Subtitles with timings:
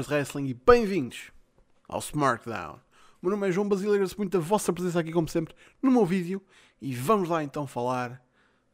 [0.00, 1.30] gamers de wrestling e bem-vindos
[1.88, 2.80] ao SmackDown.
[3.20, 5.90] O meu nome é João Basílio, agradeço muito a vossa presença aqui como sempre no
[5.90, 6.42] meu vídeo
[6.80, 8.24] e vamos lá então falar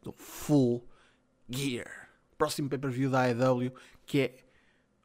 [0.03, 0.87] do Full
[1.49, 2.11] Gear.
[2.39, 3.73] Próximo pay-per-view da AEW
[4.05, 4.37] que é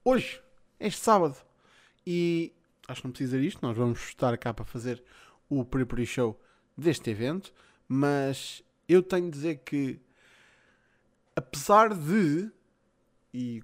[0.04, 0.42] hoje,
[0.80, 1.38] este sábado.
[2.05, 2.54] E
[2.88, 5.03] acho que não precisa isto, nós vamos estar cá para fazer
[5.50, 6.40] o pre-pre show
[6.78, 7.53] deste evento,
[7.88, 10.00] mas eu tenho de dizer que
[11.36, 12.52] apesar de
[13.34, 13.64] e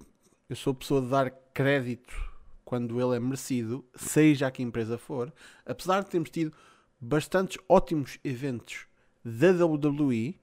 [0.50, 2.27] eu sou pessoa de dar crédito
[2.68, 5.34] quando ele é merecido, seja a que empresa for,
[5.66, 6.52] apesar de termos tido
[7.00, 8.88] bastantes ótimos eventos
[9.24, 10.38] da WWE,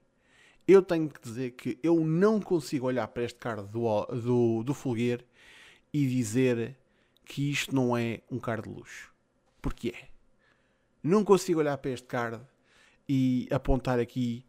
[0.67, 4.73] eu tenho que dizer que eu não consigo olhar para este card do, do, do
[4.73, 5.23] Fulguer
[5.93, 6.75] e dizer
[7.23, 9.13] que isto não é um card de luxo.
[9.61, 10.09] Porque é.
[11.03, 12.41] Não consigo olhar para este card
[13.07, 14.43] e apontar aqui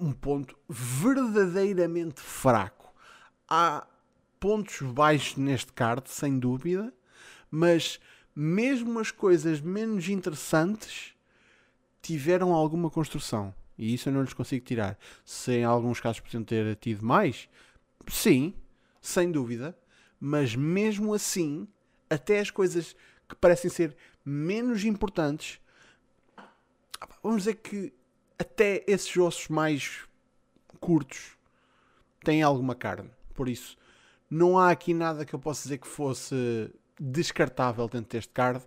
[0.00, 2.94] um ponto verdadeiramente fraco.
[3.46, 3.86] Há
[4.44, 6.92] pontos baixos neste card, sem dúvida,
[7.50, 7.98] mas
[8.36, 11.14] mesmo as coisas menos interessantes
[12.02, 13.54] tiveram alguma construção.
[13.78, 14.98] E isso eu não lhes consigo tirar.
[15.24, 17.48] Se em alguns casos podiam ter tido mais,
[18.06, 18.52] sim,
[19.00, 19.74] sem dúvida,
[20.20, 21.66] mas mesmo assim,
[22.10, 22.94] até as coisas
[23.26, 25.58] que parecem ser menos importantes,
[27.22, 27.94] vamos dizer que
[28.38, 30.02] até esses ossos mais
[30.80, 31.34] curtos
[32.22, 33.08] têm alguma carne.
[33.32, 33.82] Por isso,
[34.34, 38.64] não há aqui nada que eu possa dizer que fosse descartável dentro deste card.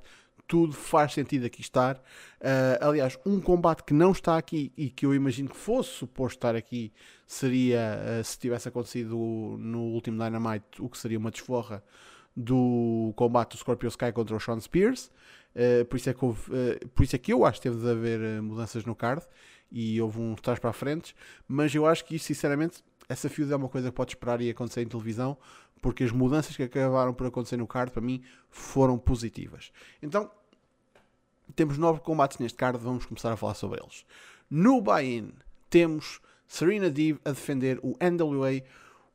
[0.47, 1.97] Tudo faz sentido aqui estar.
[1.97, 6.37] Uh, aliás, um combate que não está aqui e que eu imagino que fosse suposto
[6.37, 6.93] estar aqui
[7.25, 9.17] seria, uh, se tivesse acontecido
[9.59, 11.83] no último Dynamite, o que seria uma desforra
[12.33, 15.11] do combate do Scorpio Sky contra o Sean Spears.
[15.53, 16.49] Uh, por, isso é que houve,
[16.95, 19.25] por isso é que eu acho que teve de haver mudanças no card
[19.69, 21.13] e houve uns trás para a frente.
[21.45, 24.49] Mas eu acho que isso, sinceramente, essa feud é uma coisa que pode esperar e
[24.49, 25.37] acontecer em televisão,
[25.81, 29.71] porque as mudanças que acabaram por acontecer no card, para mim, foram positivas.
[30.01, 30.29] Então,
[31.55, 34.05] temos nove combates neste card, vamos começar a falar sobre eles.
[34.49, 35.33] No buy-in,
[35.69, 38.61] temos Serena Deeb a defender o NWA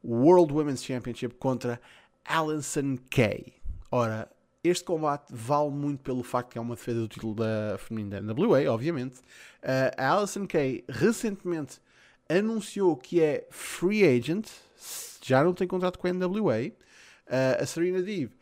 [0.04, 1.80] World Women's Championship contra
[2.24, 3.54] Alison Kay.
[3.90, 4.30] Ora,
[4.64, 8.34] este combate vale muito pelo facto que é uma defesa do título da feminina da
[8.34, 9.18] NWA, obviamente.
[9.62, 11.80] Uh, a Alison Kay recentemente
[12.28, 14.48] anunciou que é free agent,
[15.22, 16.68] já não tem contrato com a NWA.
[17.26, 18.32] Uh, a Serena Deeb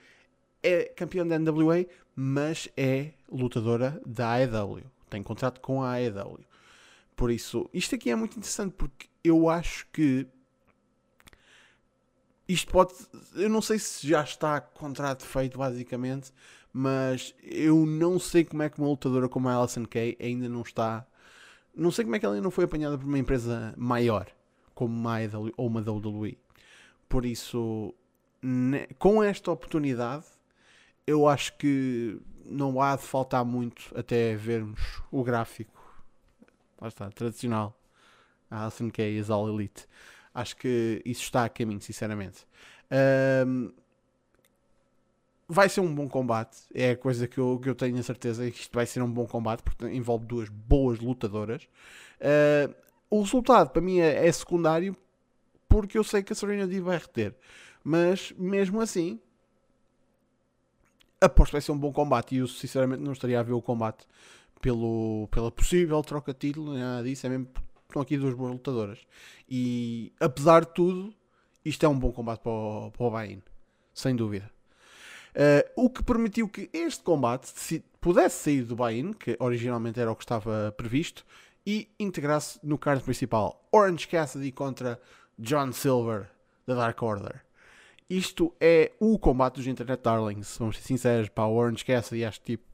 [0.63, 4.83] é campeã da NWA, mas é lutadora da AEW.
[5.09, 6.41] Tem contrato com a AEW.
[7.17, 10.27] Por isso, isto aqui é muito interessante porque eu acho que
[12.49, 12.95] isto pode.
[13.35, 16.33] Eu não sei se já está contrato feito, basicamente,
[16.73, 20.63] mas eu não sei como é que uma lutadora como a Alison Kay ainda não
[20.63, 21.07] está
[21.75, 24.27] não sei como é que ela não foi apanhada por uma empresa maior,
[24.75, 26.39] como uma IW ou uma WWE.
[27.11, 27.93] Por isso,
[28.97, 30.25] com esta oportunidade,
[31.05, 35.77] eu acho que não há de faltar muito até vermos o gráfico.
[36.81, 37.77] Lá está, tradicional.
[38.49, 39.89] A Alison Kay as All Elite.
[40.33, 42.47] Acho que isso está a caminho, sinceramente.
[43.45, 43.73] Um,
[45.49, 46.59] vai ser um bom combate.
[46.73, 49.11] É a coisa que eu, que eu tenho a certeza que isto vai ser um
[49.11, 51.65] bom combate, porque envolve duas boas lutadoras.
[52.21, 52.73] Uh,
[53.11, 54.97] o resultado para mim é, é, secundário,
[55.71, 57.35] porque eu sei que a Serena Deeb vai reter.
[57.83, 59.21] Mas mesmo assim,
[61.21, 62.35] aposto que vai ser um bom combate.
[62.35, 64.05] E eu sinceramente não estaria a ver o combate
[64.61, 67.25] pelo, pela possível troca de título, nada disso.
[67.25, 67.49] É mesmo
[67.89, 68.99] estão aqui duas boas lutadoras.
[69.49, 71.15] E apesar de tudo,
[71.65, 73.39] isto é um bom combate para o, para o Bahia,
[73.95, 74.51] sem dúvida.
[75.31, 77.53] Uh, o que permitiu que este combate
[78.01, 81.25] pudesse sair do buy-in, que originalmente era o que estava previsto,
[81.65, 85.01] e integrasse no card principal Orange Cassidy contra
[85.41, 86.29] John Silver
[86.67, 87.43] da Dark Order.
[88.09, 92.41] Isto é o combate dos Internet Darlings, vamos ser sinceros, para o Orange Cassidy, acho
[92.41, 92.65] que tipo,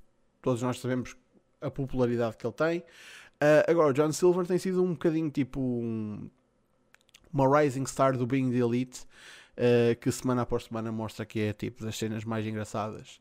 [0.43, 1.15] todos nós sabemos
[1.61, 2.79] a popularidade que ele tem.
[2.81, 6.31] Uh, agora, John Silver tem sido um bocadinho tipo um,
[7.33, 9.03] uma rising star do Being the Elite
[9.57, 13.21] uh, que semana após semana mostra que é tipo das cenas mais engraçadas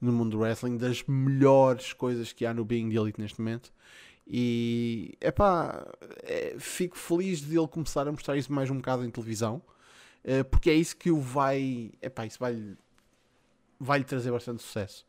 [0.00, 3.72] no mundo do wrestling, das melhores coisas que há no Being the Elite neste momento.
[4.32, 5.86] E epá,
[6.22, 9.60] é, fico feliz de ele começar a mostrar isso mais um bocado em televisão,
[10.24, 12.76] uh, porque é isso que o vai, epá, isso vai,
[13.78, 15.04] vai lhe trazer bastante sucesso.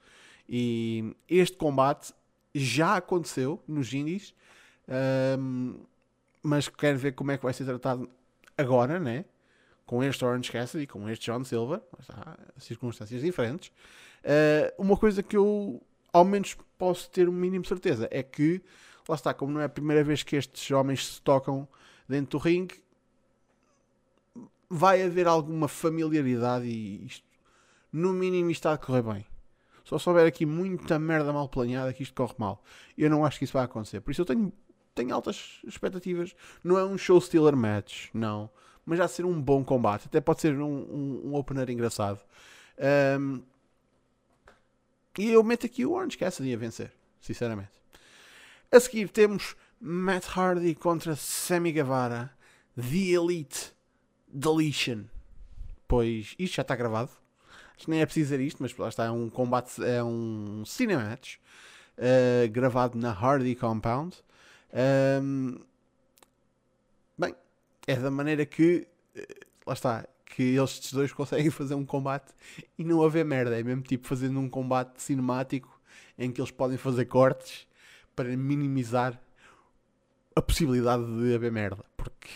[0.49, 2.13] E este combate
[2.53, 4.33] já aconteceu nos indies,
[4.89, 5.75] um, ehm,
[6.43, 8.09] mas quero ver como é que vai ser tratado
[8.57, 9.23] agora, né?
[9.85, 13.69] com este Orange Cassidy, com este John Silver, há circunstâncias diferentes.
[14.23, 15.81] Uh, uma coisa que eu,
[16.11, 18.61] ao menos, posso ter um mínimo certeza é que,
[19.07, 21.67] lá está, como não é a primeira vez que estes homens se tocam
[22.07, 22.81] dentro do ringue,
[24.69, 27.27] vai haver alguma familiaridade e isto
[27.91, 29.25] no mínimo está a correr bem.
[29.83, 32.63] Só se houver aqui muita merda mal planeada que isto corre mal.
[32.97, 33.99] Eu não acho que isso vai acontecer.
[34.01, 34.51] Por isso eu tenho,
[34.95, 36.33] tenho altas expectativas.
[36.63, 38.49] Não é um show stealer match, não.
[38.85, 40.07] Mas já ser um bom combate.
[40.07, 42.21] Até pode ser um, um, um opener engraçado.
[43.19, 43.43] Um,
[45.17, 46.91] e eu meto aqui o Orange Cassidy a vencer,
[47.21, 47.82] sinceramente.
[48.73, 52.31] A seguir temos Matt Hardy contra Sammy Guevara.
[52.75, 53.71] The Elite
[54.27, 55.03] Deletion.
[55.87, 57.11] Pois isto já está gravado.
[57.75, 59.05] Acho que nem é preciso dizer isto, mas lá está.
[59.05, 61.35] É um combate, é um cinematch
[61.99, 64.17] uh, gravado na Hardy Compound.
[65.21, 65.59] Um,
[67.15, 67.35] bem,
[67.85, 68.87] é da maneira que.
[69.15, 72.33] Uh, lá está que eles dois conseguem fazer um combate
[72.75, 73.59] e não haver merda.
[73.59, 75.79] É mesmo tipo fazendo um combate cinemático
[76.17, 77.67] em que eles podem fazer cortes
[78.15, 79.19] para minimizar
[80.35, 81.83] a possibilidade de haver merda.
[81.95, 82.29] Porque,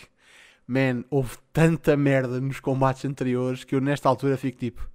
[0.66, 4.88] man, houve tanta merda nos combates anteriores que eu nesta altura fico tipo.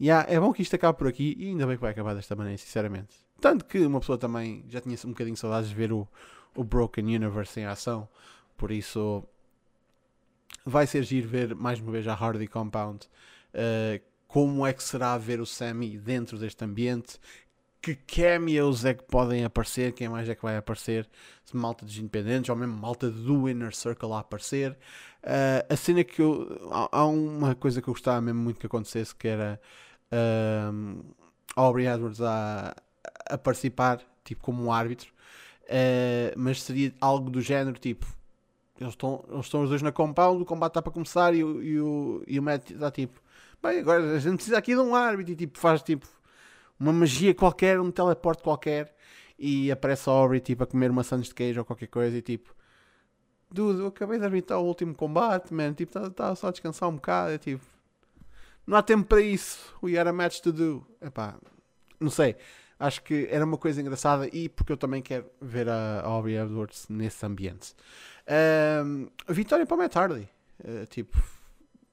[0.00, 2.36] Yeah, é bom que isto acabe por aqui e ainda bem que vai acabar desta
[2.36, 3.16] maneira, sinceramente.
[3.40, 6.06] Tanto que uma pessoa também já tinha um bocadinho de saudades de ver o,
[6.54, 8.08] o Broken Universe em ação.
[8.56, 9.24] Por isso,
[10.64, 13.06] vai ser giro ver mais uma vez a Hardy Compound.
[13.54, 17.18] Uh, como é que será ver o Sammy dentro deste ambiente?
[17.80, 19.92] Que cameos é que podem aparecer?
[19.92, 21.08] Quem mais é que vai aparecer?
[21.52, 24.72] Malta dos independentes ou mesmo malta do Inner Circle a aparecer.
[25.22, 26.68] Uh, a cena que eu.
[26.70, 29.60] Há, uma coisa que eu gostava mesmo muito que acontecesse que era
[30.12, 31.04] uh,
[31.56, 32.74] Aubrey Edwards a,
[33.26, 35.10] a participar, tipo como um árbitro.
[35.64, 38.06] Uh, mas seria algo do género tipo
[38.80, 41.62] eles estão, eles estão os dois na compound, o combate está para começar e, o,
[41.62, 43.20] e, o, e o Matt está tipo,
[43.62, 46.06] bem, agora a gente precisa aqui de um árbitro e tipo, faz tipo
[46.78, 48.94] uma magia qualquer, um teleporte qualquer
[49.38, 52.54] e aparece a Aubrey tipo a comer maçãs de queijo ou qualquer coisa e tipo,
[53.50, 56.88] dude, eu acabei de arbitrar o último combate, man, tipo, está tá só a descansar
[56.88, 57.64] um bocado, é tipo,
[58.66, 61.36] não há tempo para isso, we got a match to do, epá,
[61.98, 62.36] não sei.
[62.78, 66.86] Acho que era uma coisa engraçada e porque eu também quero ver a Aubrey Edwards
[66.88, 67.74] nesse ambiente.
[68.84, 70.28] Um, vitória para o Matt Hardy.
[70.60, 71.20] Uh, tipo,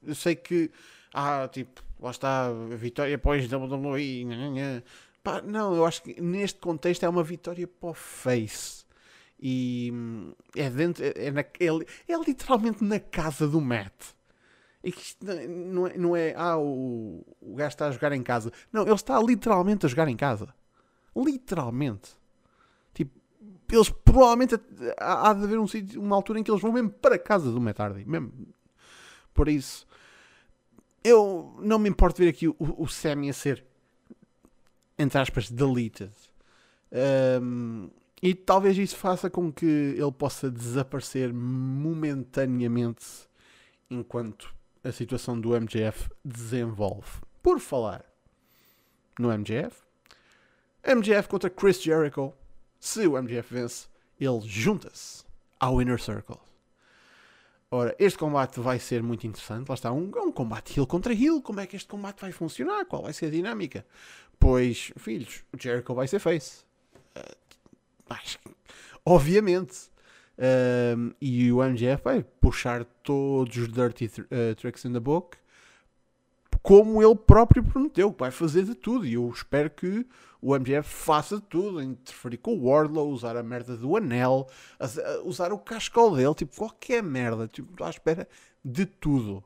[0.03, 0.69] eu sei que.
[1.11, 4.83] Ah, tipo, lá está, vitória após WWE.
[5.23, 8.85] Pá, não, eu acho que neste contexto é uma vitória para o Face.
[9.39, 11.03] E hum, é dentro.
[11.03, 11.65] É, é, na, é,
[12.07, 14.13] é literalmente na casa do Matt.
[14.83, 16.33] E que isto não é, não é.
[16.37, 18.51] Ah, o, o gajo está a jogar em casa.
[18.71, 20.53] Não, ele está literalmente a jogar em casa.
[21.15, 22.15] Literalmente
[23.71, 24.59] eles provavelmente
[24.97, 27.59] há, de haver um sítio, uma altura em que eles vão mesmo para casa do
[27.59, 28.31] Metardi, mesmo.
[29.33, 29.87] Por isso,
[31.05, 33.63] eu não me importo ver aqui o, o Sammy a ser,
[34.97, 36.11] entre aspas, deleted.
[37.41, 37.91] Um,
[38.21, 43.05] e talvez isso faça com que ele possa desaparecer momentaneamente
[43.87, 44.51] enquanto
[44.83, 47.21] a situação do MJF desenvolve.
[47.43, 48.03] Por falar
[49.19, 49.77] no MJF,
[50.83, 52.33] MJF contra Chris Jericho
[52.79, 53.87] se o MJF vence,
[54.19, 55.23] ele junta-se
[55.59, 56.39] ao Inner Circle.
[57.71, 59.67] Ora, este combate vai ser muito interessante.
[59.67, 61.41] Lá está, um, um combate heel contra heel.
[61.41, 62.85] Como é que este combate vai funcionar?
[62.85, 63.85] Qual vai ser a dinâmica?
[64.39, 66.63] Pois, filhos, o Jericho vai ser face.
[67.17, 68.15] Uh,
[69.05, 69.89] obviamente.
[70.37, 75.37] Uh, e o MJF vai puxar todos os dirty uh, tricks in the book
[76.65, 79.05] como ele próprio prometeu, vai fazer de tudo.
[79.05, 80.03] E eu espero que
[80.41, 84.47] o MJF faça de tudo, interferir com o Wardlow, usar a merda do anel,
[85.23, 88.27] usar o cascol dele, tipo, qualquer merda, tipo, estou à espera
[88.63, 89.43] de tudo.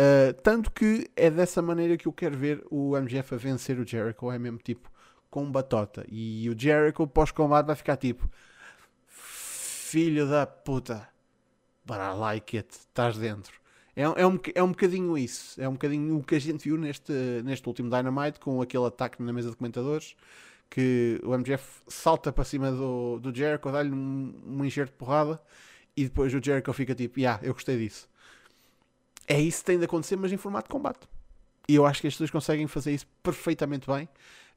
[0.00, 3.86] Uh, tanto que é dessa maneira que eu quero ver o MJF a vencer o
[3.86, 4.90] Jericho, é mesmo tipo
[5.28, 6.06] com batota.
[6.08, 8.30] E o Jericho pós-combate vai ficar tipo
[9.06, 11.06] filho da puta,
[11.84, 13.65] but I like it, estás dentro.
[13.96, 15.60] É, é, um, é um bocadinho isso.
[15.60, 17.12] É um bocadinho o que a gente viu neste,
[17.42, 20.14] neste último Dynamite com aquele ataque na mesa de comentadores
[20.68, 25.40] que o MJF salta para cima do, do Jericho, dá-lhe um, um enxerto de porrada
[25.96, 28.08] e depois o Jericho fica tipo, yeah, eu gostei disso.
[29.26, 31.08] É isso que tem de acontecer, mas em formato de combate.
[31.68, 34.08] E eu acho que estes dois conseguem fazer isso perfeitamente bem.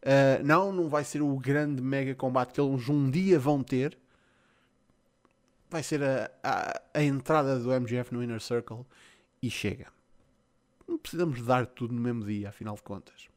[0.01, 3.97] Uh, não, não vai ser o grande mega combate que eles um dia vão ter.
[5.69, 8.85] Vai ser a, a, a entrada do MGF no Inner Circle
[9.41, 9.87] e chega.
[10.87, 13.29] Não precisamos dar tudo no mesmo dia, afinal de contas.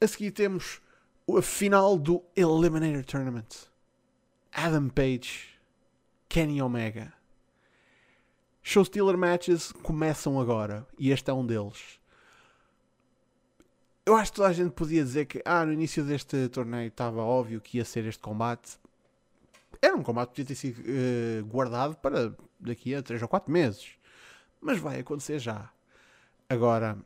[0.00, 0.80] A seguir temos
[1.28, 3.68] a final do Eliminator Tournament.
[4.52, 5.60] Adam Page,
[6.28, 7.12] Kenny Omega.
[8.62, 12.00] Show Stealer Matches começam agora e este é um deles.
[14.04, 17.22] Eu acho que toda a gente podia dizer que ah, no início deste torneio estava
[17.22, 18.78] óbvio que ia ser este combate.
[19.80, 23.50] Era um combate que podia ter sido uh, guardado para daqui a 3 ou 4
[23.52, 23.99] meses
[24.60, 25.70] mas vai acontecer já.
[26.48, 26.98] Agora,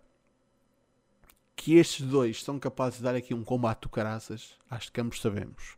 [1.54, 5.20] que estes dois são capazes de dar aqui um combate do caraças, acho que ambos
[5.20, 5.76] sabemos.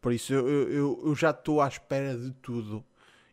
[0.00, 2.84] Por isso eu, eu, eu já estou à espera de tudo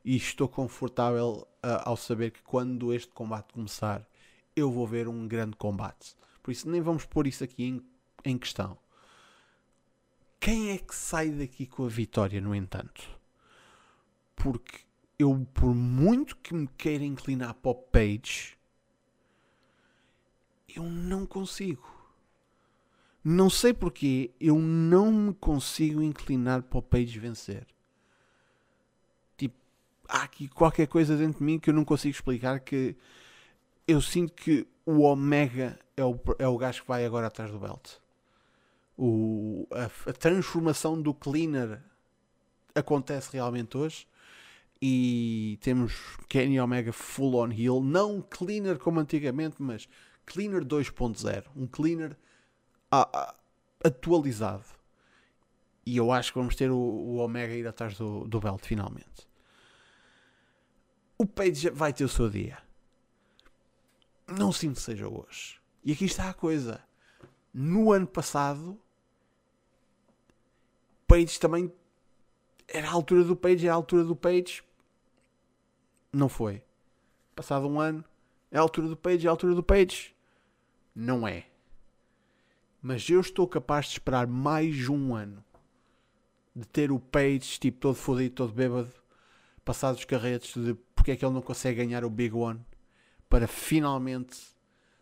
[0.03, 4.05] e estou confortável uh, ao saber que quando este combate começar
[4.55, 6.15] eu vou ver um grande combate.
[6.41, 7.81] Por isso nem vamos pôr isso aqui em,
[8.25, 8.77] em questão.
[10.39, 13.09] Quem é que sai daqui com a vitória, no entanto?
[14.35, 14.79] Porque
[15.19, 18.57] eu, por muito que me queira inclinar para o Page,
[20.75, 21.95] eu não consigo.
[23.23, 27.67] Não sei porquê, eu não me consigo inclinar para o Page vencer
[30.07, 32.95] há aqui qualquer coisa dentro de mim que eu não consigo explicar que
[33.87, 37.59] eu sinto que o Omega é o, é o gajo que vai agora atrás do
[37.59, 37.95] belt.
[38.97, 41.81] O, a, a transformação do Cleaner
[42.73, 44.07] acontece realmente hoje
[44.81, 49.87] e temos Kenny Omega full on heel, não cleaner como antigamente, mas
[50.25, 52.17] cleaner 2.0, um cleaner
[52.91, 53.35] a, a,
[53.83, 54.65] atualizado.
[55.85, 59.27] E eu acho que vamos ter o, o Omega ir atrás do, do belt finalmente
[61.17, 62.57] o Page vai ter o seu dia.
[64.27, 65.59] Não sinto que seja hoje.
[65.83, 66.83] E aqui está a coisa.
[67.53, 68.79] No ano passado,
[71.07, 71.73] Page também
[72.67, 74.63] era a altura do Page, era a altura do Page.
[76.11, 76.63] Não foi.
[77.35, 78.03] Passado um ano,
[78.51, 80.15] é a altura do Page, é a altura do Page.
[80.95, 81.45] Não é.
[82.81, 85.43] Mas eu estou capaz de esperar mais um ano
[86.55, 88.91] de ter o Page tipo todo fodido, todo bêbado,
[89.63, 92.59] passados os carretes de porque é que ele não consegue ganhar o Big One
[93.29, 94.39] para finalmente,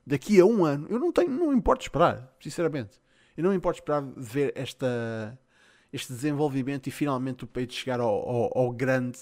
[0.05, 3.01] daqui a um ano, eu não tenho, não importo esperar, sinceramente.
[3.35, 5.38] Eu não importo esperar de ver esta,
[5.91, 9.19] este desenvolvimento e finalmente o peito chegar ao, ao, ao, grande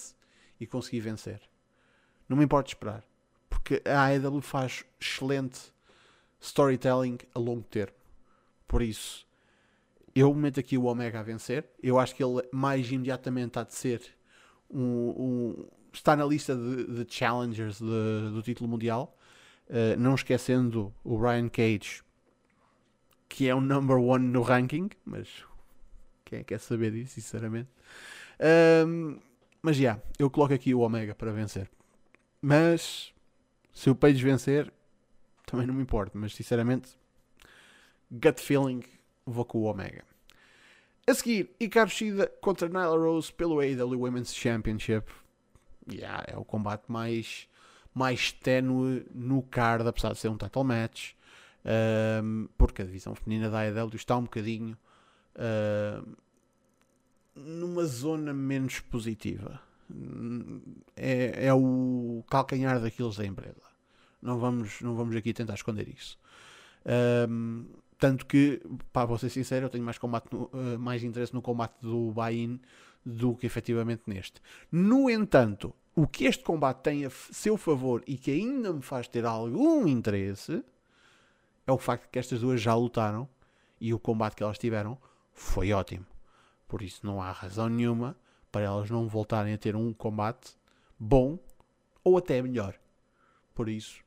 [0.59, 1.41] e conseguir vencer.
[2.27, 3.03] Não me importo esperar.
[3.49, 5.59] Porque a AEW faz excelente
[6.41, 7.95] storytelling a longo termo.
[8.67, 9.25] Por isso,
[10.15, 11.65] eu meto aqui o Omega a vencer.
[11.81, 14.01] Eu acho que ele mais imediatamente há de ser
[14.69, 19.15] um, um está na lista de, de challengers de, do título mundial.
[19.69, 22.03] Uh, não esquecendo o Ryan Cage,
[23.29, 25.27] que é o number one no ranking, mas
[26.25, 27.69] quem é que quer saber disso, sinceramente?
[28.85, 29.17] Um,
[29.61, 31.69] mas já, yeah, eu coloco aqui o Omega para vencer.
[32.45, 33.13] Mas
[33.71, 34.69] se o Page vencer,
[35.45, 36.12] também não me importa.
[36.17, 36.89] Mas sinceramente,
[38.12, 38.83] gut feeling,
[39.25, 40.03] vou com o Omega.
[41.07, 45.09] A seguir, Hikaru Shida contra Nyla Rose pelo AEW Women's Championship
[45.89, 47.47] yeah, é o combate mais,
[47.93, 51.13] mais ténue no card, apesar de ser um title match.
[52.21, 54.77] Um, porque a divisão feminina da AEW está um bocadinho
[55.38, 56.05] uh,
[57.33, 59.62] numa zona menos positiva.
[60.95, 63.61] É, é o calcanhar daqueles da empresa.
[64.21, 66.17] Não vamos, não vamos aqui tentar esconder isso.
[67.29, 67.65] Um,
[67.97, 68.61] tanto que,
[68.91, 72.11] para vou ser sincero, eu tenho mais, combate no, uh, mais interesse no combate do
[72.11, 72.59] buy-in
[73.05, 74.41] do que efetivamente neste.
[74.71, 79.07] No entanto, o que este combate tem a seu favor e que ainda me faz
[79.07, 80.63] ter algum interesse
[81.65, 83.27] é o facto de que estas duas já lutaram
[83.79, 84.97] e o combate que elas tiveram
[85.33, 86.05] foi ótimo.
[86.67, 88.17] Por isso não há razão nenhuma
[88.53, 90.55] para elas não voltarem a ter um combate
[91.00, 91.39] bom
[92.03, 92.75] ou até melhor.
[93.55, 94.03] Por isso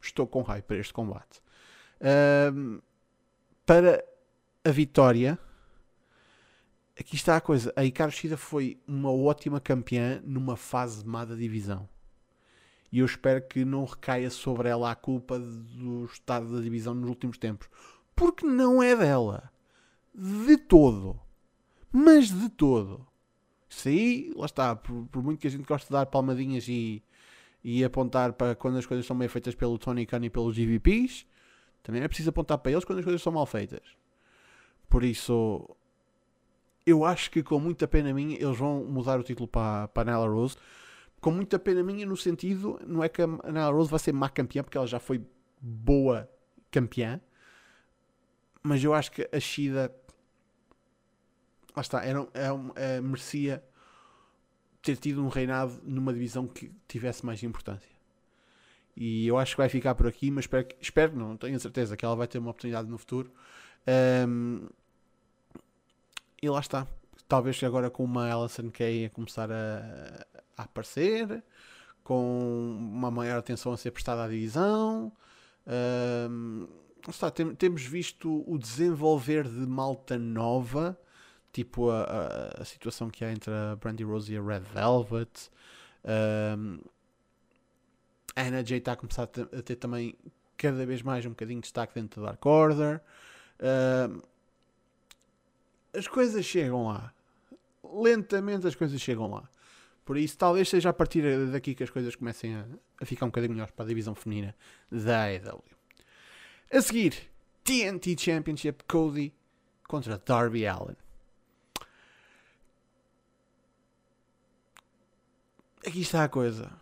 [0.00, 1.42] estou com hype para este combate.
[2.54, 2.80] Um,
[3.66, 4.04] para
[4.64, 5.36] a vitória
[6.98, 7.72] aqui está a coisa.
[7.74, 11.88] A Hikaru Shida foi uma ótima campeã numa fase má da divisão.
[12.92, 17.08] E eu espero que não recaia sobre ela a culpa do estado da divisão nos
[17.08, 17.68] últimos tempos.
[18.14, 19.50] Porque não é dela.
[20.14, 21.18] De todo.
[21.90, 23.04] Mas de todo.
[23.68, 24.76] Isso aí, lá está.
[24.76, 27.02] Por, por muito que a gente goste de dar palmadinhas e,
[27.62, 31.26] e apontar para quando as coisas são bem feitas pelo Tony Khan e pelos GVPs,
[31.82, 33.82] também é preciso apontar para eles quando as coisas são mal feitas.
[34.88, 35.68] Por isso,
[36.86, 40.28] eu acho que com muita pena minha eles vão mudar o título para, para Nella
[40.28, 40.56] Rose.
[41.20, 44.28] Com muita pena minha no sentido, não é que a Nella Rose vai ser má
[44.28, 45.20] campeã, porque ela já foi
[45.60, 46.30] boa
[46.70, 47.20] campeã.
[48.62, 49.92] Mas eu acho que a Shida,
[51.76, 53.62] lá está, era, era, era, merecia
[54.80, 57.94] ter tido um reinado numa divisão que tivesse mais importância.
[58.96, 62.04] E eu acho que vai ficar por aqui, mas espero, espero não tenho certeza que
[62.04, 63.30] ela vai ter uma oportunidade no futuro.
[64.26, 64.66] Um,
[66.42, 66.86] e lá está.
[67.28, 71.42] Talvez agora com uma Alison Kay a começar a, a aparecer,
[72.02, 75.12] com uma maior atenção a ser prestada à divisão.
[76.30, 76.68] Um,
[77.08, 80.98] está, tem, temos visto o desenvolver de malta nova,
[81.56, 85.50] tipo a, a, a, situação que há entre a Brandy Rose e a Red Velvet.
[86.04, 86.80] Um,
[88.34, 90.14] a Anna Jay está a começar a ter, a ter também
[90.58, 93.00] cada vez mais um bocadinho de destaque dentro da Dark Order.
[93.58, 94.22] Uh,
[95.94, 97.10] as coisas chegam lá.
[97.82, 99.48] Lentamente as coisas chegam lá.
[100.04, 102.66] Por isso, talvez seja a partir daqui que as coisas comecem a,
[103.00, 104.54] a ficar um bocadinho melhores para a divisão feminina
[104.92, 105.64] da AEW.
[106.70, 107.14] A seguir,
[107.64, 109.32] TNT Championship Cody
[109.88, 110.96] contra Darby Allen.
[115.86, 116.72] Aqui está a coisa.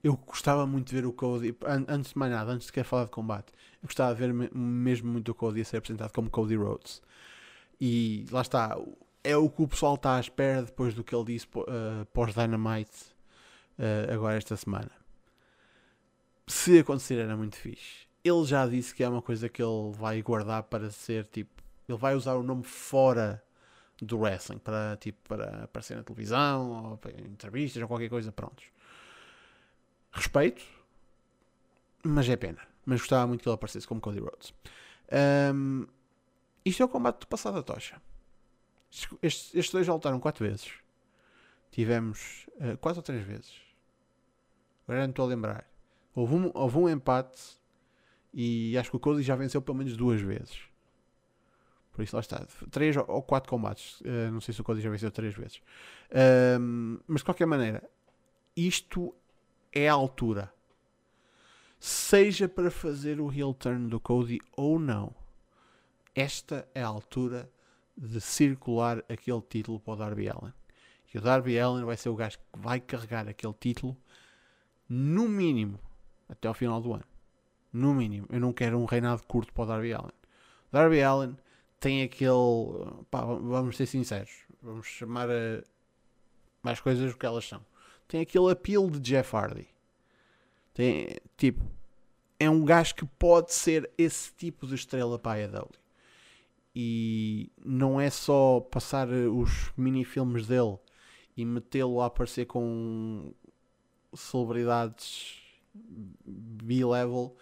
[0.00, 1.56] Eu gostava muito de ver o Cody,
[1.88, 3.52] antes de mais nada, antes de querer falar de combate,
[3.82, 7.02] eu gostava de ver mesmo muito o Cody a ser apresentado como Cody Rhodes.
[7.80, 8.78] E lá está,
[9.24, 13.12] é o que o pessoal está à espera depois do que ele disse uh, pós-Dynamite
[13.76, 14.92] uh, agora esta semana.
[16.46, 18.06] Se acontecer era muito fixe.
[18.22, 21.60] Ele já disse que é uma coisa que ele vai guardar para ser tipo.
[21.88, 23.42] Ele vai usar o nome fora
[24.00, 28.30] do wrestling para, tipo, para aparecer na televisão ou para entrevistas ou qualquer coisa.
[28.32, 28.66] Prontos.
[30.12, 30.64] Respeito,
[32.04, 32.60] mas é pena.
[32.84, 34.54] Mas gostava muito que ele aparecesse como Cody Rhodes.
[35.54, 35.86] Um,
[36.64, 38.00] isto é o combate do passado da tocha.
[39.22, 40.72] Estes, estes dois já lutaram quatro vezes.
[41.70, 43.54] Tivemos uh, quatro ou três vezes.
[44.86, 45.70] Agora não estou a lembrar.
[46.14, 47.58] Houve um, houve um empate
[48.32, 50.67] e acho que o Cody já venceu pelo menos duas vezes.
[51.98, 52.46] Por isso lá está.
[52.70, 54.00] Três ou quatro combates.
[54.02, 55.56] Uh, não sei se o Cody já venceu três vezes.
[55.56, 57.82] Uh, mas de qualquer maneira,
[58.56, 59.12] isto
[59.72, 60.54] é a altura.
[61.80, 65.12] Seja para fazer o heel turn do Cody ou não.
[66.14, 67.50] Esta é a altura
[67.96, 70.54] de circular aquele título para o Darby Allen.
[71.12, 73.96] E o Darby Allen vai ser o gajo que vai carregar aquele título
[74.88, 75.80] no mínimo
[76.28, 77.04] até ao final do ano.
[77.72, 78.28] No mínimo.
[78.30, 80.12] Eu não quero um reinado curto para o Darby Allen.
[80.70, 81.36] Darby Allen
[81.80, 83.04] tem aquele.
[83.10, 84.44] Pá, vamos ser sinceros.
[84.62, 85.62] Vamos chamar a,
[86.62, 87.64] mais coisas do que elas são.
[88.06, 89.68] Tem aquele apelo de Jeff Hardy.
[90.74, 91.62] Tem, tipo,
[92.38, 95.70] é um gajo que pode ser esse tipo de estrela para a AEW
[96.74, 100.78] e não é só passar os mini-filmes dele
[101.36, 103.32] e metê-lo a aparecer com
[104.14, 105.40] celebridades
[105.74, 107.36] B-level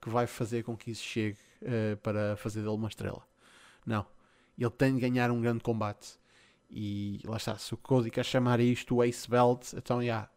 [0.00, 3.29] que vai fazer com que isso chegue uh, para fazer dele uma estrela.
[3.86, 4.06] Não.
[4.58, 6.18] Ele tem de ganhar um grande combate.
[6.70, 10.30] E lá está, se o Cody quer chamar isto o Ace Belt, então já yeah,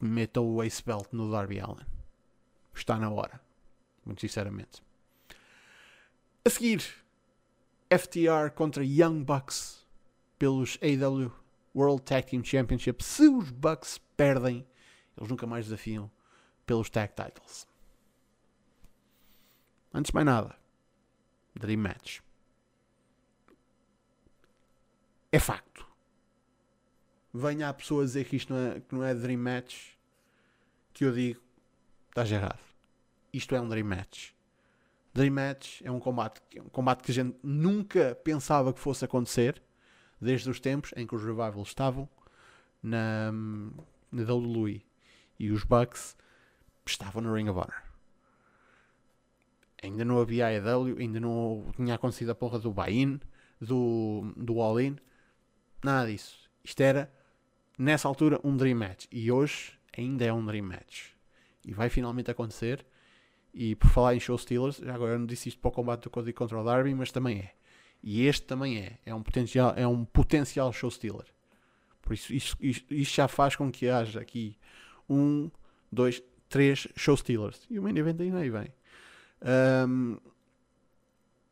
[0.00, 1.86] metam o Ace Belt no Darby Allen.
[2.74, 3.40] Está na hora.
[4.04, 4.82] Muito sinceramente.
[6.44, 6.82] A seguir,
[7.90, 9.86] FTR contra Young Bucks
[10.38, 11.30] pelos AW
[11.74, 13.04] World Tag Team Championship.
[13.04, 14.66] Se os Bucks perdem,
[15.16, 16.10] eles nunca mais desafiam
[16.64, 17.66] pelos Tag Titles.
[19.92, 20.56] Antes de mais nada,
[21.60, 22.20] Dream Match.
[25.30, 25.86] É facto.
[27.32, 29.90] Venha a pessoa dizer que isto não é, que não é Dream Match,
[30.92, 31.40] que eu digo,
[32.08, 32.58] estás errado.
[33.32, 34.30] Isto é um Dream Match.
[35.12, 39.62] Dream Match é um combate, um combate que a gente nunca pensava que fosse acontecer,
[40.20, 42.08] desde os tempos em que os Revivals estavam
[42.82, 43.30] na,
[44.10, 44.84] na WWE
[45.38, 46.16] e os Bucks
[46.86, 47.89] estavam no Ring of Honor.
[49.82, 53.18] Ainda não havia AEW, ainda não tinha acontecido a porra do buy-in,
[53.60, 54.96] do, do all-in,
[55.82, 56.50] nada disso.
[56.62, 57.12] Isto era,
[57.78, 59.06] nessa altura, um Dream Match.
[59.10, 61.08] E hoje ainda é um Dream Match.
[61.66, 62.84] E vai finalmente acontecer.
[63.52, 66.02] E por falar em show stealers, já agora eu não disse isto para o combate
[66.02, 67.52] do Cody contra o Darby, mas também é.
[68.02, 68.98] E este também é.
[69.04, 71.26] É um potencial, é um potencial show stealer.
[72.02, 74.56] Por isso, isto, isto, isto já faz com que haja aqui
[75.08, 75.50] um,
[75.90, 77.66] dois, três show stealers.
[77.68, 78.68] E o main event ainda aí vem.
[79.42, 80.18] Um,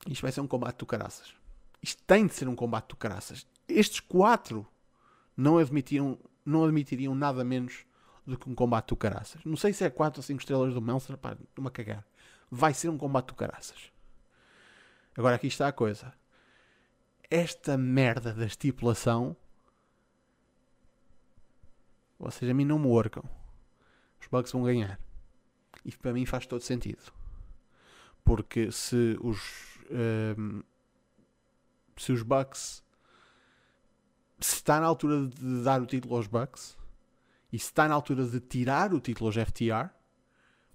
[0.09, 1.35] isto vai ser um combate do caraças.
[1.83, 3.47] Isto tem de ser um combate do caraças.
[3.69, 4.67] Estes quatro
[5.37, 7.85] não admitiam, não admitiriam nada menos
[8.27, 9.43] do que um combate do caraças.
[9.45, 12.05] Não sei se é 4 ou 5 estrelas do Meltzer, pá, uma cagar.
[12.51, 13.93] Vai ser um combate do caraças.
[15.17, 16.13] Agora aqui está a coisa.
[17.31, 19.37] Esta merda da estipulação.
[22.19, 23.23] Vocês a mim não me workam.
[24.21, 24.99] Os Bucks vão ganhar.
[25.85, 27.18] E para mim faz todo sentido.
[28.29, 29.41] Porque se os.
[29.91, 30.63] Um, ehm,
[31.97, 32.85] se os Bucks.
[34.39, 36.77] Se está na altura de dar o título aos Bucks
[37.51, 39.89] e se está na altura de tirar o título aos FTR,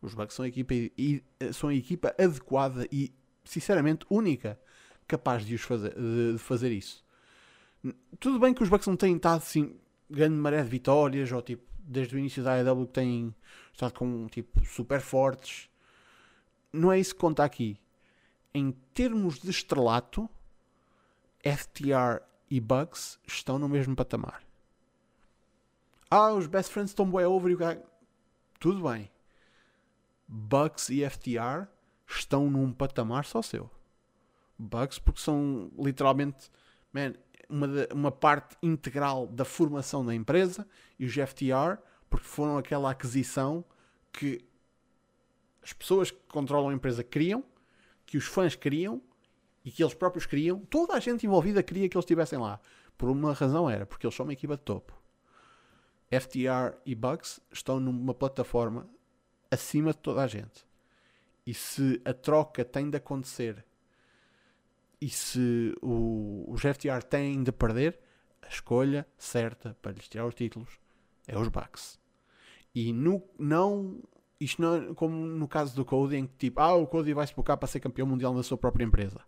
[0.02, 0.74] os Bucks são a equipa,
[1.54, 3.14] são a equipa adequada e,
[3.46, 4.60] sinceramente, única
[5.08, 7.06] capaz de, os fazer, de fazer isso.
[8.20, 9.76] Tudo bem que os Bucks não têm estado assim,
[10.10, 13.34] grande maré de vitórias, ou tipo, desde o início da AEW têm
[13.72, 15.70] estado com tipo super fortes.
[16.74, 17.80] Não é isso que conta aqui.
[18.52, 20.28] Em termos de estrelato,
[21.40, 24.44] FTR e Bucks estão no mesmo patamar.
[26.10, 27.84] Ah, os best friends estão bem over e o.
[28.60, 29.12] Tudo bem.
[30.28, 31.68] Bucks e FTR
[32.08, 33.70] estão num patamar só seu.
[34.58, 36.52] Bucks porque são literalmente
[36.92, 37.14] man,
[37.50, 41.78] uma, uma parte integral da formação da empresa e os FTR
[42.10, 43.66] porque foram aquela aquisição
[44.12, 44.44] que
[45.64, 47.44] as pessoas que controlam a empresa queriam,
[48.06, 49.02] que os fãs queriam
[49.64, 50.60] e que eles próprios queriam.
[50.60, 52.60] Toda a gente envolvida queria que eles estivessem lá.
[52.98, 54.94] Por uma razão era, porque eles são uma equipa de topo.
[56.12, 58.88] FTR e Bucks estão numa plataforma
[59.50, 60.66] acima de toda a gente.
[61.46, 63.66] E se a troca tem de acontecer
[65.02, 68.00] e se o, os FTR têm de perder,
[68.42, 70.80] a escolha certa para lhes tirar os títulos
[71.28, 72.00] é os Bucks.
[72.74, 74.02] E no, não,
[74.44, 77.26] isto não é como no caso do Cody, em que tipo, ah, o Cody vai
[77.26, 79.22] se focar para ser campeão mundial na sua própria empresa.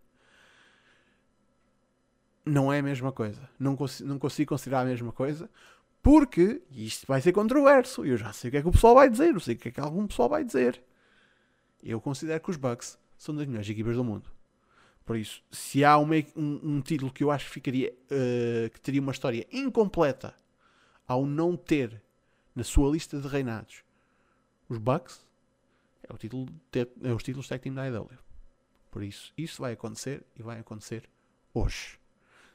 [2.46, 3.50] Não é a mesma coisa.
[3.58, 5.50] Não, cons não consigo considerar a mesma coisa,
[6.02, 8.06] porque isto vai ser controverso.
[8.06, 9.70] Eu já sei o que é que o pessoal vai dizer, eu sei o que
[9.70, 10.82] é que algum pessoal vai dizer.
[11.84, 14.30] Eu considero que os Bucks são das melhores equipas do mundo.
[15.06, 18.82] Por isso, se há uma, um, um, título que eu acho que ficaria uh, que
[18.82, 20.34] teria uma história incompleta
[21.08, 22.02] ao não ter
[22.56, 23.84] na sua lista de reinados
[24.70, 25.26] os Bucks,
[26.04, 28.10] é o título de, é os títulos tag team da IW.
[28.92, 31.10] Por isso, isso vai acontecer e vai acontecer
[31.54, 32.00] hoje.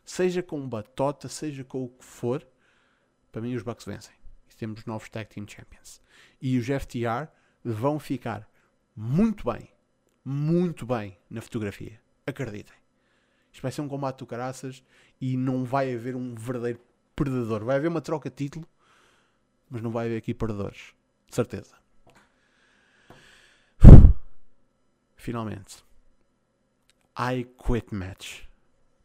[0.05, 2.47] Seja com batota, seja com o que for,
[3.31, 4.15] para mim os Bucks vencem.
[4.51, 6.01] E temos novos tag team champions.
[6.41, 7.29] E os FTR
[7.65, 8.49] vão ficar
[8.97, 9.69] muito bem,
[10.25, 12.01] muito bem na fotografia.
[12.27, 12.75] Acreditem.
[13.53, 14.83] Isto vai ser um combate do caraças
[15.21, 16.81] e não vai haver um verdadeiro
[17.17, 17.65] perdedor.
[17.65, 18.67] Vai haver uma troca de título,
[19.69, 20.95] mas não vai haver aqui perdedores.
[21.29, 21.80] De certeza.
[25.21, 25.85] Finalmente.
[27.15, 28.45] I Quit Match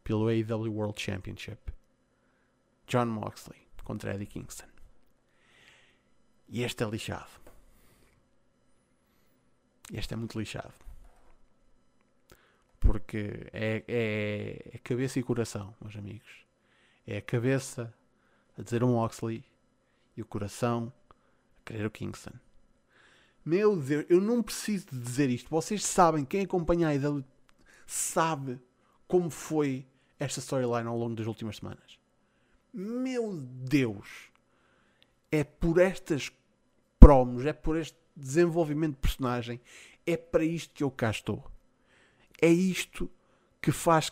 [0.02, 1.70] pelo AEW World Championship.
[2.86, 4.68] John Moxley contra Eddie Kingston.
[6.48, 7.28] E este é lixado.
[9.92, 10.72] Este é muito lixado.
[12.80, 16.46] Porque é, é, é cabeça e coração, meus amigos.
[17.06, 17.94] É a cabeça
[18.56, 19.44] a dizer um Moxley
[20.16, 20.90] e o coração
[21.60, 22.32] a querer o Kingston.
[23.46, 25.48] Meu Deus, eu não preciso de dizer isto.
[25.48, 27.24] Vocês sabem, quem acompanha a IW
[27.86, 28.58] sabe
[29.06, 29.86] como foi
[30.18, 31.96] esta storyline ao longo das últimas semanas.
[32.74, 34.32] Meu Deus!
[35.30, 36.32] É por estas
[36.98, 39.60] promos, é por este desenvolvimento de personagem,
[40.04, 41.48] é para isto que eu cá estou.
[42.42, 43.08] É isto
[43.62, 44.10] que faz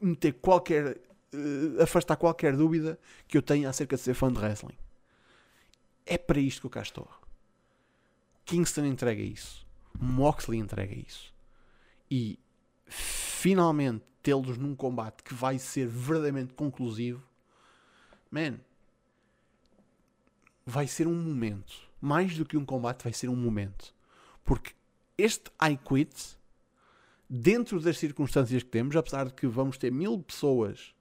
[0.00, 1.00] me ter qualquer.
[1.34, 4.78] Uh, afastar qualquer dúvida que eu tenha acerca de ser fã de wrestling.
[6.06, 7.17] É para isto que eu cá estou.
[8.48, 9.66] Kingston entrega isso.
[10.00, 11.34] Moxley entrega isso.
[12.10, 12.38] E
[12.86, 17.22] finalmente tê-los num combate que vai ser verdadeiramente conclusivo,
[18.30, 18.58] man,
[20.64, 21.86] vai ser um momento.
[22.00, 23.94] Mais do que um combate, vai ser um momento.
[24.42, 24.72] Porque
[25.18, 26.38] este I Quit,
[27.28, 30.94] dentro das circunstâncias que temos, apesar de que vamos ter mil pessoas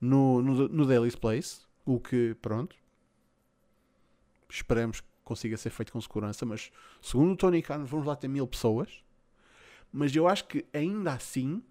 [0.00, 2.74] no, no, no Daily's Place, o que, pronto,
[4.48, 8.48] esperamos consiga ser feito com segurança, mas segundo o Tony Khan, vamos lá ter mil
[8.48, 9.04] pessoas.
[9.92, 11.62] Mas eu acho que ainda assim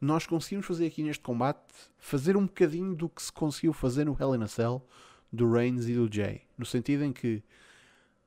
[0.00, 1.62] nós conseguimos fazer aqui neste combate
[1.98, 4.84] fazer um bocadinho do que se conseguiu fazer no Hell in a Cell
[5.32, 7.44] do Reigns e do Jay, no sentido em que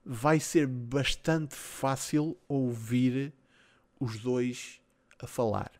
[0.06, 3.34] vai ser bastante fácil ouvir
[4.00, 4.80] os dois
[5.20, 5.72] a falar.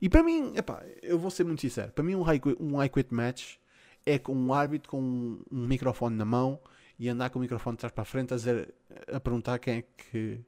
[0.00, 2.82] E para mim, epá, eu vou ser muito sincero, para mim um I, Quit, um
[2.82, 3.56] I Quit Match
[4.04, 6.60] é com um árbitro com um, um, microfone na mão
[6.98, 8.74] e andar com o microfone de trás para a frente a, dizer,
[9.12, 10.40] a perguntar quem é que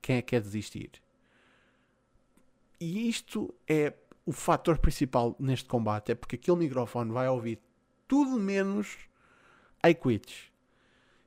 [0.00, 0.90] quem é que quer desistir.
[2.80, 3.94] E isto é
[4.26, 7.60] o fator principal neste combate, é porque aquele microfone vai ouvir
[8.08, 8.98] tudo menos
[9.84, 9.96] I.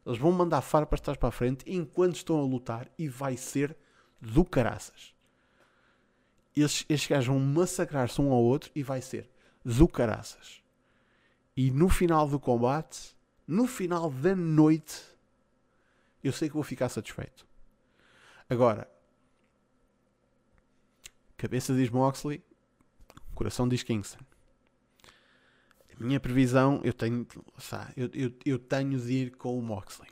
[0.06, 3.75] Eles vão mandar farpas trás para a frente enquanto estão a lutar e vai ser
[4.21, 5.13] do caraças.
[6.56, 9.30] Estes, estes gajos vão massacrar-se um ao outro e vai ser
[9.63, 10.62] do caraças.
[11.56, 13.14] E no final do combate,
[13.47, 15.03] no final da noite,
[16.23, 17.45] eu sei que vou ficar satisfeito.
[18.49, 18.89] Agora,
[21.38, 22.43] Cabeça diz Moxley,
[23.34, 24.23] coração diz Kingston.
[25.99, 27.27] A minha previsão, eu tenho,
[27.95, 30.10] eu, eu, eu tenho de ir com o Moxley.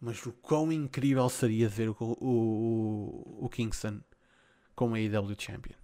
[0.00, 4.00] Mas o quão incrível seria ver o, o, o Kingston
[4.74, 5.76] como a AEW Champion.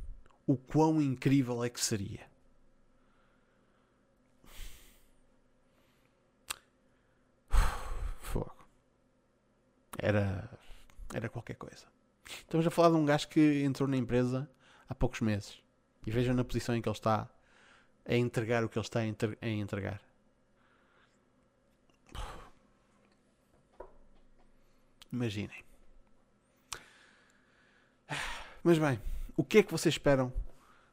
[0.46, 2.33] O quão incrível é que seria.
[9.98, 10.50] Era,
[11.12, 11.86] era qualquer coisa.
[12.26, 14.48] Estamos a falar de um gajo que entrou na empresa
[14.88, 15.60] há poucos meses.
[16.06, 17.28] E vejam na posição em que ele está
[18.06, 20.00] a entregar o que ele está a entregar.
[25.12, 25.64] Imaginem.
[28.62, 29.00] Mas bem,
[29.36, 30.32] o que é que vocês esperam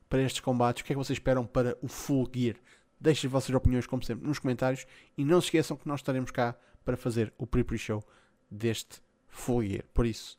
[0.07, 0.81] para estes combates?
[0.81, 2.55] O que é que vocês esperam para o Full Gear?
[2.99, 4.85] Deixem as vossas opiniões, como sempre, nos comentários.
[5.17, 8.03] E não se esqueçam que nós estaremos cá para fazer o pre-pre show
[8.51, 9.01] deste
[9.47, 9.85] Gear.
[9.93, 10.37] Por isso,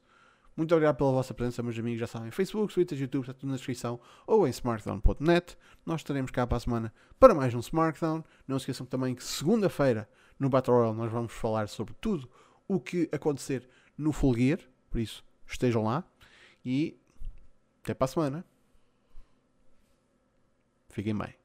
[0.54, 1.98] muito obrigado pela vossa presença, meus amigos.
[1.98, 5.56] Já sabem, Facebook, Twitter, YouTube, está tudo na descrição ou em smartdown.net.
[5.86, 8.22] Nós estaremos cá para a semana para mais um Smartdown.
[8.46, 12.28] Não se esqueçam também que segunda-feira no Battle Royale nós vamos falar sobre tudo
[12.68, 14.58] o que acontecer no Full Gear.
[14.90, 16.04] Por isso, estejam lá
[16.64, 17.00] e
[17.82, 18.44] até para a semana.
[20.90, 21.41] Fiquem bem.